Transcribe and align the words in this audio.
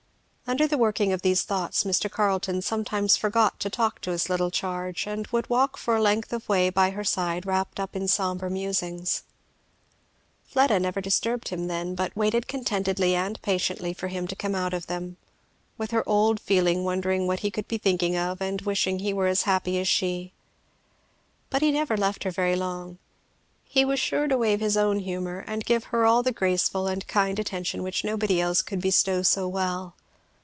Under 0.47 0.67
the 0.67 0.77
working 0.77 1.13
of 1.13 1.21
these 1.21 1.43
thoughts 1.43 1.85
Mr. 1.85 2.11
Carleton 2.11 2.61
sometimes 2.61 3.15
forgot 3.15 3.57
to 3.61 3.69
talk 3.69 4.01
to 4.01 4.11
his 4.11 4.27
little 4.29 4.51
charge, 4.51 5.07
and 5.07 5.25
would 5.27 5.49
walk 5.49 5.77
for 5.77 5.95
a 5.95 6.01
length 6.01 6.33
of 6.33 6.49
way 6.49 6.69
by 6.69 6.89
her 6.89 7.05
side 7.05 7.45
wrapped 7.45 7.79
up 7.79 7.95
in 7.95 8.05
sombre 8.09 8.49
musings. 8.51 9.23
Fleda 10.43 10.77
never 10.77 10.99
disturbed 10.99 11.47
him 11.47 11.67
then, 11.67 11.95
but 11.95 12.13
waited 12.17 12.49
contentedly 12.49 13.15
and 13.15 13.41
patiently 13.41 13.93
for 13.93 14.09
him 14.09 14.27
to 14.27 14.35
come 14.35 14.53
out 14.53 14.73
of 14.73 14.87
them, 14.87 15.15
with 15.77 15.91
her 15.91 16.03
old 16.05 16.37
feeling 16.37 16.83
wondering 16.83 17.27
what 17.27 17.39
he 17.39 17.49
could 17.49 17.69
be 17.69 17.77
thinking 17.77 18.17
of 18.17 18.41
and 18.41 18.59
wishing 18.63 18.99
he 18.99 19.13
were 19.13 19.27
as 19.27 19.43
happy 19.43 19.79
as 19.79 19.87
she. 19.87 20.33
But 21.49 21.61
he 21.61 21.71
never 21.71 21.95
left 21.95 22.25
her 22.25 22.31
very 22.31 22.57
long; 22.57 22.97
he 23.63 23.85
was 23.85 24.01
sure 24.01 24.27
to 24.27 24.37
waive 24.37 24.59
his 24.59 24.75
own 24.75 24.99
humour 24.99 25.45
and 25.47 25.63
give 25.63 25.85
her 25.85 26.05
all 26.05 26.21
the 26.21 26.33
graceful 26.33 26.93
kind 27.07 27.39
attention 27.39 27.83
which 27.83 28.03
nobody 28.03 28.41
else 28.41 28.61
could 28.61 28.81
bestow 28.81 29.21
so 29.21 29.47
well. 29.47 29.95